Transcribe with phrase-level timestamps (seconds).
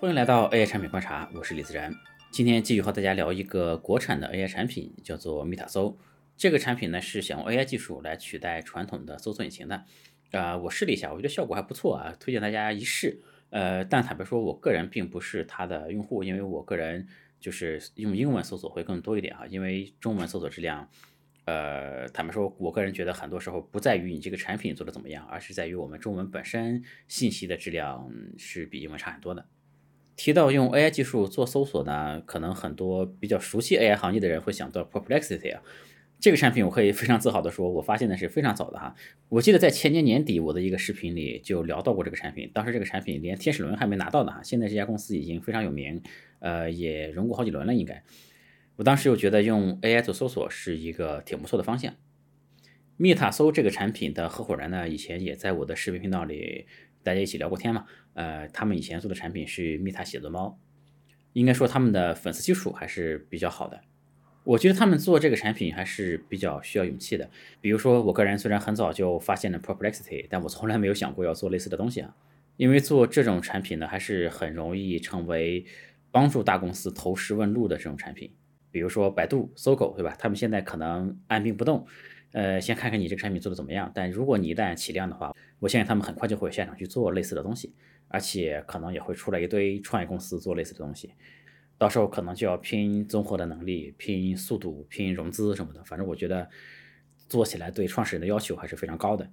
[0.00, 1.92] 欢迎来到 AI 产品观察，我是李自然。
[2.30, 5.98] 今天继续和大家聊一个国产的 AI 产品，叫做 Meta 搜。
[6.36, 9.84] 这个产品呢是想用 AI 技术来取代传统的搜索引擎的。
[10.30, 13.20] 呃，我试了一下，我觉得效果还不错啊，推荐大家一试。
[13.50, 17.04] 呃，但坦白说，我个人并不是它的用户，因为我个人
[17.40, 20.88] 就是用英文搜索会更多一点啊，因为中文搜索质量，
[21.44, 29.44] 呃，坦白说，我个人觉得很多时候不在于你这个产品做的怎么样，而是在于我们中文本身信息的质量是比英文差很多的。
[30.18, 35.62] 提到用 AI 技术做搜索呢，可能很多比较熟悉 AI 行业的人会想到 Perplexity 啊，
[36.18, 38.96] 这个产品我可以非常自豪的说，我发现的是非常早的哈。
[39.28, 44.40] 我记得在前年年底我的一个视频里就聊到过这个产品，当时这个产品连天使轮还没拿到呢哈。
[44.42, 46.02] 现在这家公司已经非常有名，
[46.40, 48.02] 呃，也融过好几轮了应该。
[48.74, 51.94] 我当时又觉得用 AI 做搜索是一个挺不错的方向。
[52.98, 56.66] Meta 搜这个产品的合伙人呢，以前也在我的视频频道里。
[57.08, 57.86] 大家一起聊过天嘛？
[58.12, 60.58] 呃，他们以前做的产品是蜜塔写作猫，
[61.32, 63.80] 应该说他们的粉丝基础还是比较好的。
[64.44, 67.30] 我觉得他们做这个产品还是比较需要勇气的。
[67.62, 72.14] 比如说，我个人虽然很早就发现了 Perplexity，但我从来没有想过要做类似的东西啊。
[72.58, 75.64] 因为做这种产品呢，还是很容易成为
[76.10, 78.30] 帮助大公司投石问路的这种产品。
[78.70, 80.14] 比如说百度、搜狗，对吧？
[80.18, 81.86] 他们现在可能按兵不动。
[82.32, 83.90] 呃，先看看你这个产品做的怎么样。
[83.94, 87.74] 但如果你一旦起量的话，我相信他们很快就会下场去做类似的东西，
[88.08, 91.12] 而且可能也会出来一堆创业公司做类似的东西。
[91.78, 95.82] 到时候可能就要拼综合的能力、拼速度、拼融资什么的。
[95.84, 96.48] 反正我觉得
[97.28, 99.30] 做起来对创始人的要求还是非常高的。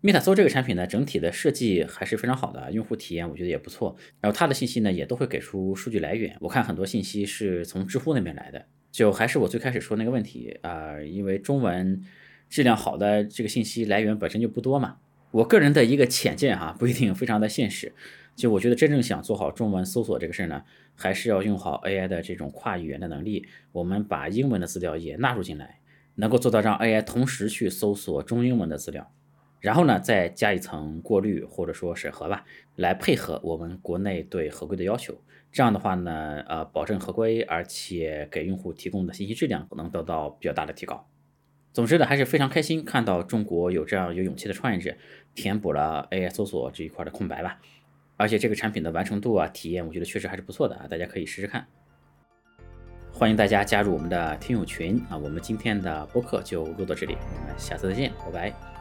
[0.00, 3.96] Meta 搜这个产品呢，整体的设计还是非常好的，用户体验我觉得也不错。
[4.20, 6.36] 然后它的信息呢，也都会给出数据来源。
[6.40, 8.64] 我看很多信息是从知乎那边来的。
[8.90, 12.02] 就还是我最开始说那个问题啊，因为中文。
[12.50, 14.98] 质量好的这个信息来源本身就不多嘛，
[15.30, 17.94] 我个人的一个浅见哈，不一定非常的现实。
[18.34, 20.64] 就我觉得真正想做好中文搜索这个事儿呢，
[20.96, 23.46] 还是要用好 AI 的这种跨语言的能力。
[23.70, 25.80] 我们把英文的资料也纳入进来，
[26.16, 29.12] 能够做到让 AI 同时去搜索中英文的资料，
[29.60, 32.44] 然后呢再加一层过滤或者说审核吧，
[32.76, 35.14] 来配合我们国内对合规的要求。
[35.52, 41.06] 这样的话呢，呃，保证合规，而且给用户提供的信息质量能得到比较大的提高。
[41.72, 44.94] 总之呢，还是非常开心看到中国有这样有勇气的创业者
[45.34, 47.60] 填补了 AI 搜索这一块的空白吧。
[48.16, 51.66] 而且这个产品的完成度啊、体验，我觉得确实还是不错的啊，大家可以试试看。
[53.12, 55.16] 欢迎大家加入我们的听友群啊！
[55.16, 58.79] 我们今天的播客就录到这里，我们下次再见，拜拜。